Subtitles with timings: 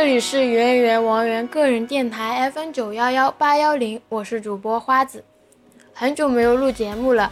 [0.00, 5.22] 这里是圆圆王源个人电台 FM 九幺幺八幺零，我是主播花子。
[5.92, 7.30] 很久没有录节目了，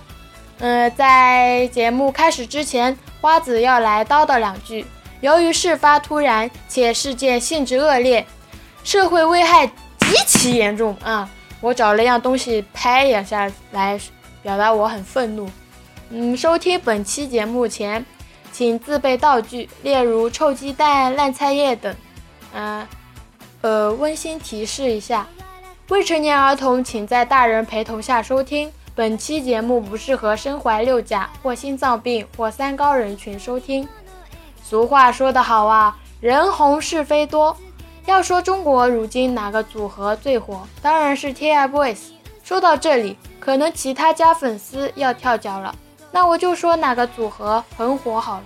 [0.58, 4.84] 呃，在节目开始之前，花子要来叨叨两句。
[5.22, 8.26] 由于事发突然且事件性质恶劣，
[8.84, 11.26] 社会危害极其严重啊！
[11.62, 13.98] 我找了样东西拍一下来
[14.42, 15.48] 表达我很愤怒。
[16.10, 18.04] 嗯，收听本期节目前，
[18.52, 21.96] 请自备道具，例如臭鸡蛋、烂菜叶等。
[22.52, 22.86] 嗯，
[23.60, 25.26] 呃，温馨提示一下，
[25.88, 28.70] 未成年儿童请在大人陪同下收听。
[28.94, 33.88] 本期节目不适合身怀六甲或心脏病或三高人群收听。
[34.62, 37.56] 俗话说得好啊，人红是非多。
[38.06, 41.98] 要说中国如今哪个组合最火，当然是 TFBOYS。
[42.42, 45.74] 说到这里，可能其他家粉丝要跳脚了，
[46.10, 48.44] 那我就说哪个组合很火好了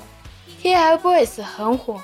[0.62, 2.00] ，TFBOYS 很火。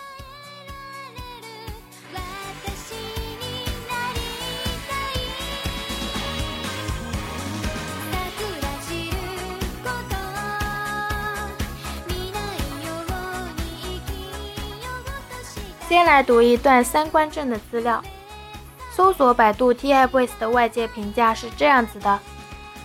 [15.89, 18.05] 先来读一段三观正的资料。
[18.95, 22.21] 搜索百度 TFBOYS 的外界评价是这样子的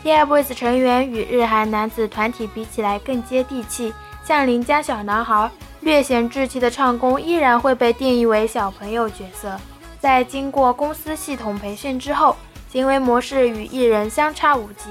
[0.05, 5.51] ：TFBOYS 成员与日韩男子团体比起来更接地气，像邻家小男孩，
[5.81, 9.59] 略显稚气的唱功依然会被定义为小朋友角色。
[9.99, 12.37] 在经过公司系统培训之后，
[12.71, 14.85] 行为模式与艺人相差无几，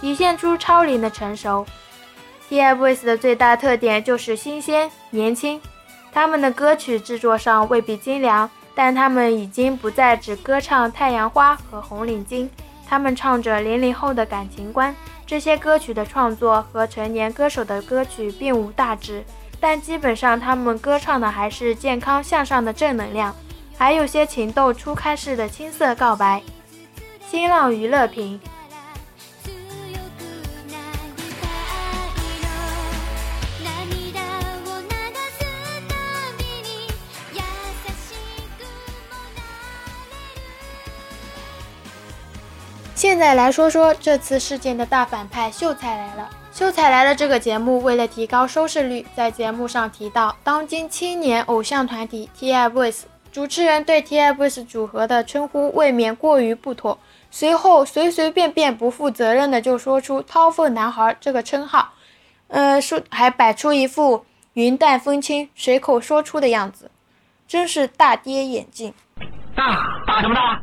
[0.00, 1.66] 体现出超龄的成熟。
[2.48, 5.60] TFBOYS 的最大特点就是新鲜、年轻。
[6.12, 12.44] 他们的歌曲制作上未必精良，但他们已经不再只歌唱《太阳花》和《红领巾》，
[12.86, 14.94] 他们唱着零零后的感情观。
[15.26, 19.22] 这些歌曲的创作和成年歌手的歌曲并无大致，
[19.60, 23.34] 但基本上他们歌唱的还是健康向上的正能量，
[23.76, 26.42] 还有些情窦初开式的青涩告白。
[27.28, 28.40] 新浪娱乐评。
[43.08, 46.28] 现在来说说这次事件的大反派秀才来了。
[46.52, 56.98] 秀才来了这个节目为了提高收视率，在节目上提到当今青年偶像团体 TFBOYS，主持人对 TFBOYS 组合的称呼未免过于不妥。
[57.30, 61.94] 随后随随便便不负责任的就说出“掏粪男孩”这个称号，
[62.48, 66.90] 呃，说还摆出一副云淡风轻、随口说出的样子，
[67.48, 68.92] 真是大跌眼镜。
[69.56, 69.64] 大
[70.06, 70.60] 大什么大？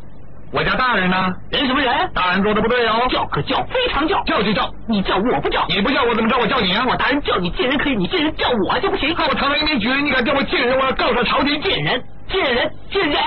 [0.56, 1.94] 我叫大人呢，人什么人？
[2.14, 6.38] 大人做的不对哦，叫可叫，非常叫，叫就叫，你叫我不叫，你不叫我怎么着？
[6.38, 6.86] 我叫你啊！
[6.88, 9.14] 我大人叫你贱人可以，你贱人叫我就不行。
[9.14, 10.80] 看我堂堂一名举人，你敢叫我贱人？
[10.80, 11.62] 我要告上朝廷！
[11.62, 13.20] 贱人，贱人，贱人！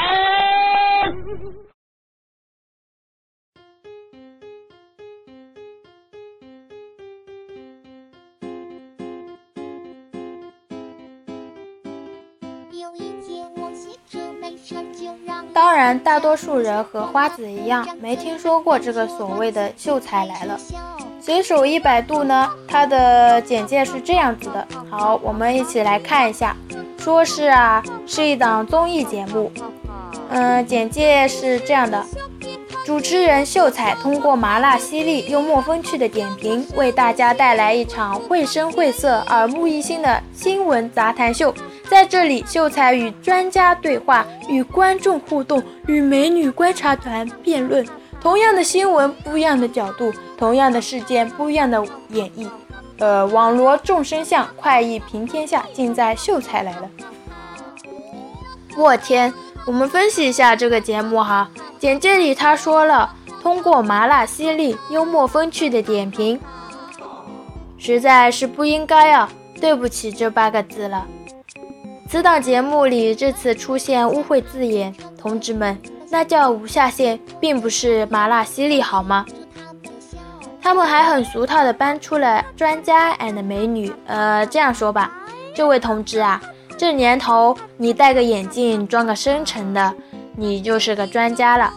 [15.58, 20.56] 当然，大多数人和花子一样，没听说过这个所谓的秀才来了。
[21.20, 24.64] 随手一百度呢，它的简介是这样子的。
[24.88, 26.54] 好，我们一起来看一下。
[26.96, 29.50] 说是啊，是一档综艺节目。
[30.30, 32.04] 嗯，简介是这样的：
[32.86, 41.52] 主持人秀才通过麻辣犀利、幽默风趣的点评，为大家带来一场绘声绘色、耳目一新的新闻杂谈秀。
[41.88, 47.86] 在这里，秀才与专家对话，与观众互动，与美女观察团辩论。
[48.20, 52.48] 同样的新闻，不一样的角度；同样的事件，不一样的演绎。
[52.98, 56.90] 呃，网罗众生相，快意平天下，尽在秀才来了。
[58.76, 59.32] 我天，
[59.66, 61.48] 我们分析一下这个节目哈。
[61.78, 66.40] 简介里他说了，通过麻辣犀利、幽默风趣的点评，
[67.78, 69.30] 实在是不应该啊！
[69.60, 71.06] 对不起这八个字了。
[72.10, 75.78] 此档节目里这次出现污秽字眼，同志们，
[76.10, 79.26] 那叫无下限，并不是麻辣犀利好吗？
[80.62, 85.12] 他们还很俗套的搬出了专家 and 美女，呃，这样说吧，
[85.54, 86.40] 这位同志啊，
[86.78, 89.94] 这年头你戴个眼镜装个深沉的，
[90.34, 91.74] 你就是个专家了。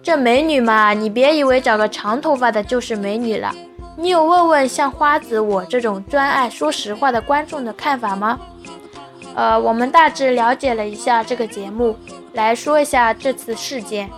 [0.00, 3.52] 这美女嘛，你别以为找个长头发的就是美女了，
[3.96, 8.38] 你有问问像花子我这种专爱说实话的观众的看法吗？
[9.34, 11.96] 呃，我们大致了解了一下这个节目，
[12.32, 14.08] 来说一下这次事件。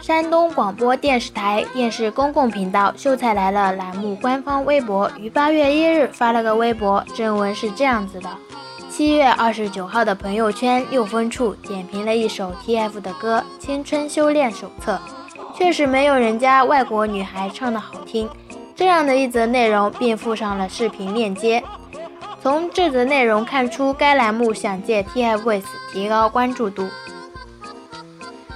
[0.00, 8.28] 山东广播电视台电视公共频道《秀才来了》栏目官方微博于八月一日发了个微博，正文是这样子的：
[8.90, 15.00] 七月二十九号的朋友圈六分处点评了一首 TF 的歌《青春修炼手册》，
[15.56, 18.28] 确实没有人家外国女孩唱的好听。
[18.74, 21.62] 这样的一则内容，并附上了视频链接。
[22.42, 26.88] 从这则内容看出，该栏目想借 TFBOYS 提高关注度。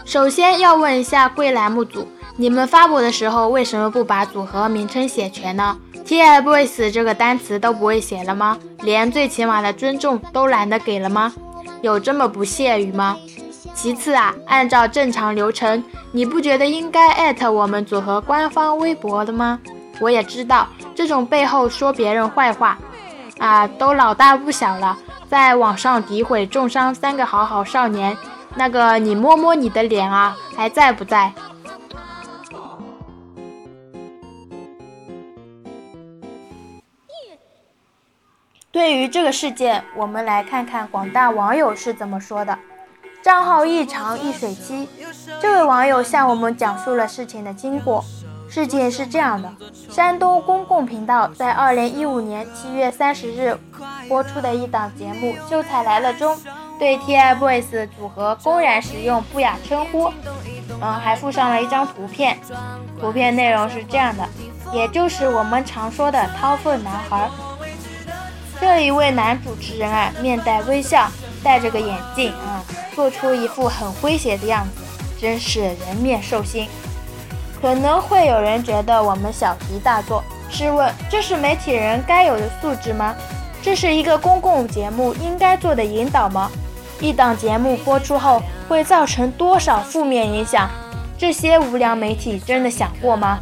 [0.04, 8.58] 首先要问一下贵栏目组，你们发布的时候为什么不把组合名称写全呢？TFBOYS 这个单词都不会写了吗？
[8.82, 11.32] 连最起码的尊重都懒得给了吗？
[11.82, 13.16] 有这么不屑于吗？
[13.74, 19.60] 其次啊，按照正常流程，你不觉得应该艾特我们组合官方微博的吗？
[20.00, 22.78] 我也知道这种背后说别人坏话。
[23.38, 24.96] 啊，都老大不小了，
[25.28, 28.16] 在网上诋毁重伤三个好好少年，
[28.54, 31.30] 那个你摸摸你的脸啊，还在不在？
[38.72, 42.58] 对于这个事件，我们来看看广大网友是怎么说的。
[43.22, 44.88] 账号异常一水期，
[45.42, 48.02] 这位网友向我们讲述了事情的经过。
[48.56, 49.52] 事件是这样的，
[49.90, 53.54] 山东公共频道在二零一五年七月三十日
[54.08, 56.34] 播出的一档节目《秀才来了》中，
[56.78, 60.10] 对 TFBOYS 组合公然使用不雅称呼，
[60.80, 62.38] 嗯，还附上了一张图片。
[62.98, 64.26] 图片内容是这样的，
[64.72, 67.28] 也就是我们常说的“掏粪男孩”。
[68.58, 71.10] 这一位男主持人啊，面带微笑，
[71.44, 72.64] 戴着个眼镜啊，
[72.94, 74.82] 做出一副很诙谐的样子，
[75.20, 76.66] 真是人面兽心。
[77.60, 83.14] 可能会有人觉得我们小题大做，试问这是媒体人该有的素质吗？
[83.62, 86.50] 这是一个公共节目应该做的引导吗？
[87.00, 90.70] 一档节目播出后会造成多少负面影响？
[91.18, 93.40] 这些无良媒体真的想过吗？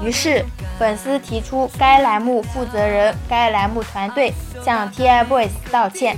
[0.00, 0.44] 于是
[0.78, 4.32] 粉丝提出该栏目负责人、该栏目团队
[4.64, 6.16] 向 TFBOYS 道歉。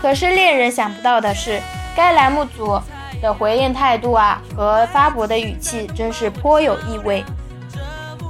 [0.00, 1.60] 可是令人想不到的是，
[1.94, 2.80] 该栏目组。
[3.20, 7.24] 的回应态度啊，和发博的语气真是颇有意味。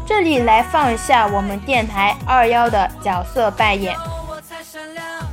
[0.07, 3.95] 这里来放一下我们电台二幺的角色扮演，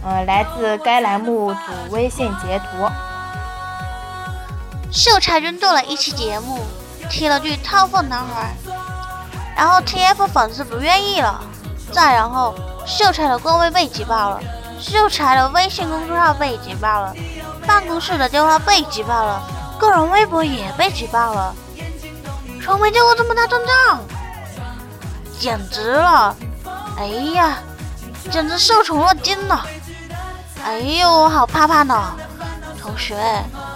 [0.03, 1.59] 呃，来自该栏目组
[1.91, 2.89] 微信截图。
[4.91, 6.59] 秀才君做了一期节目，
[7.09, 8.53] 提了句“掏粪男孩”，
[9.55, 11.41] 然后 TF 粉丝不愿意了，
[11.91, 12.53] 再然后
[12.85, 14.39] 秀才的官微被挤爆了，
[14.79, 17.13] 秀才的微信公众号被举报了。
[17.65, 19.41] 办公室的电话被举报了，
[19.79, 21.55] 个人微博也被举报了，
[22.63, 23.99] 从没见过这么大阵仗，
[25.39, 26.35] 简直了！
[26.97, 27.57] 哎呀，
[28.31, 29.65] 简直受宠若惊了！
[30.63, 32.13] 哎呦，我好怕怕呢！
[32.79, 33.17] 同学，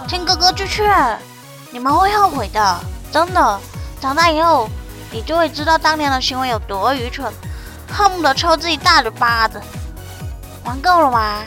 [0.06, 1.18] 听哥哥句劝，
[1.72, 2.80] 你们会后悔的，
[3.10, 3.60] 真的。
[4.00, 4.68] 长大以后，
[5.10, 7.32] 你就会知道当年的行为有多愚蠢，
[7.92, 9.60] 恨不得抽自己大嘴巴子。
[10.64, 11.42] 玩够了吗？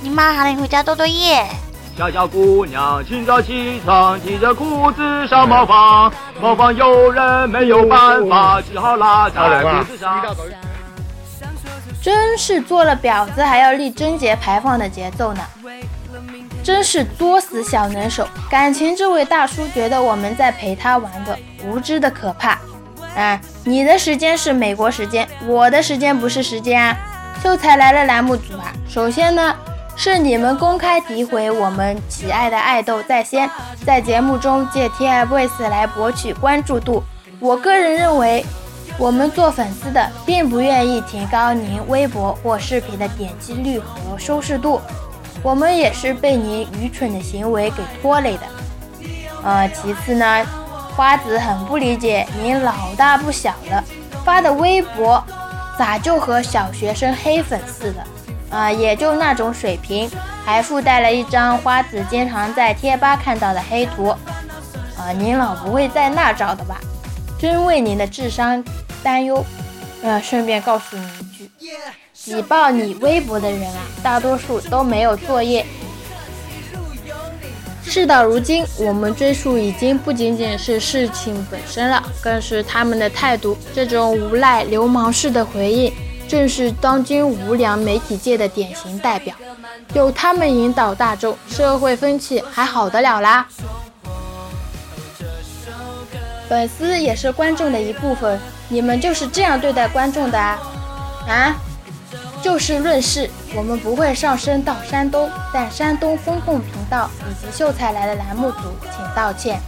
[0.00, 1.44] 你妈喊你回家做作业。
[1.96, 10.24] 小小姑娘清早起床，提着裤子上茅房，茅房有人没有办法，只好拉在裤子上。
[12.00, 15.42] 真是做了婊子还要立贞节牌坊的节奏呢！
[16.62, 22.58] 真是作死小能手，感情这位大叔觉得我们在陪他玩的，无知的可怕。
[23.16, 26.96] 啊，你的时间是美国时间，我的时间不是时间啊！
[27.42, 29.54] 秀才来了栏目组啊，首先呢。
[30.00, 33.50] 是你们公开诋毁我们喜爱的爱豆在先，
[33.84, 37.02] 在节目中借 TFBOYS 来博取关注度。
[37.40, 38.46] 我个人认为，
[38.96, 44.80] 我们做粉丝的并不愿意提高您微博或视频的点击率和收视度，
[45.42, 48.42] 我们也是被您愚蠢的行为给拖累的。
[49.42, 50.46] 呃，其次呢，
[50.94, 53.82] 花子很不理解您老大不小了，
[54.24, 55.20] 发的微博
[55.78, 58.04] 咋就和小学生黑粉似的？
[58.50, 60.10] 啊，也就那种水平，
[60.44, 64.08] 还附带了一张花子经常在贴吧看到的黑图。
[64.08, 66.80] 啊，您老不会在那找的吧？
[67.38, 68.62] 真为您的智商
[69.02, 69.44] 担忧。
[70.02, 71.50] 呃，顺便告诉你一句，
[72.14, 75.64] 举报你微博的人啊，大多数都没有作业。
[77.88, 83.56] 事到如今，我们追溯已经不仅仅是事情本身了，更是他们的态度。
[83.74, 85.92] 这种无赖流氓式的回应。
[86.28, 89.34] 正是当今无良媒体界的典型代表，
[89.94, 93.48] 有他们引导大众，社会风气还好得了啦。
[96.46, 100.58] 粉丝也是观众的一部分，你们就是这样对待观众的啊？
[101.26, 101.56] 啊？
[102.48, 109.60] 就事论事，我们不会上升到山东，但山东风控频道以及秀才来的栏目组，请道歉。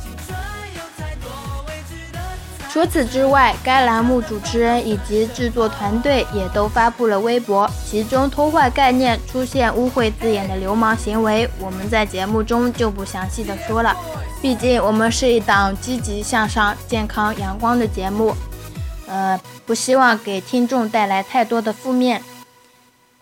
[2.73, 13.95] 除此之外，该栏目主持人以及制作团队也都发布了微博，其中偷换概念、出现污秽字眼的流氓行为，我们在节目中就不详细的说了。
[14.41, 18.35] 毕竟我们是一档积极向上、健康阳光的节目，
[19.07, 22.23] 呃，不希望给听众带来太多的负面。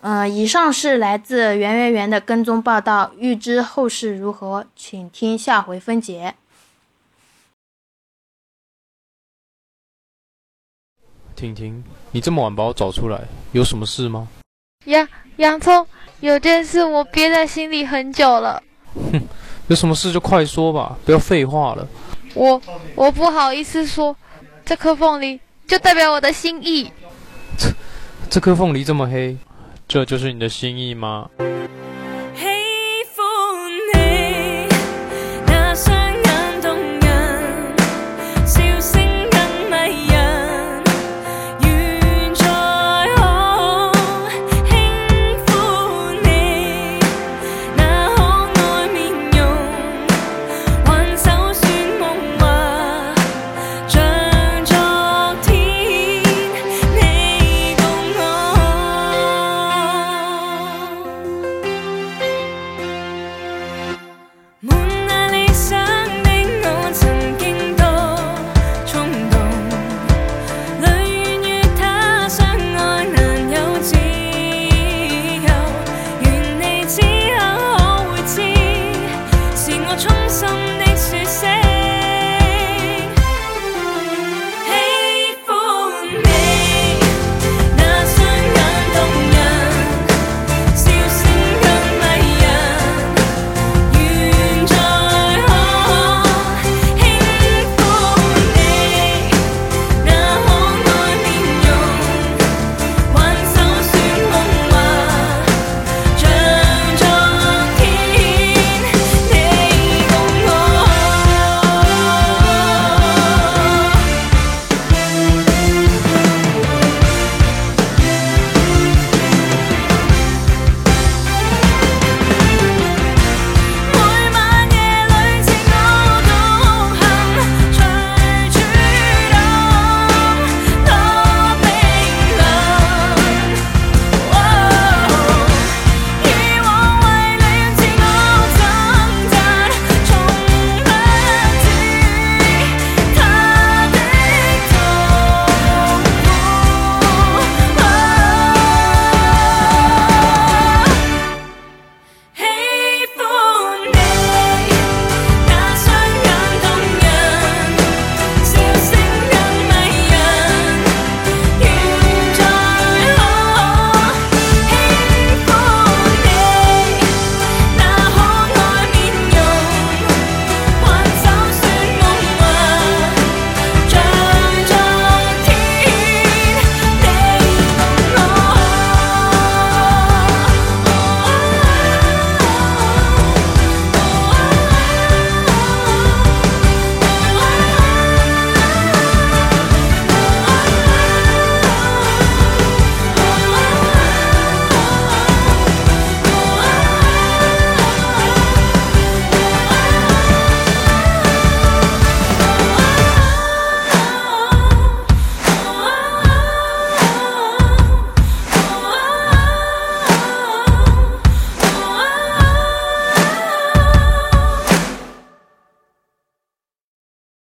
[0.01, 6.35] 嗯，以上是来自圆圆圆的跟踪报道，预知后事如何，请听下回分解。
[11.35, 14.29] 婷婷，你这么晚把我找出来，有什么事吗？
[14.85, 15.87] 洋洋葱，
[16.21, 18.63] 有件事我憋在心里很久了。
[19.13, 19.21] 哼，
[19.67, 21.87] 有什么事就快说吧，不要废话了。
[22.35, 22.61] 我
[22.95, 24.17] 我不好意思说，
[24.65, 26.93] 这颗凤梨就代表我的心意。
[27.57, 27.69] 这
[28.31, 29.37] 这颗凤梨这么黑，
[29.89, 31.31] 这就是你的心意吗？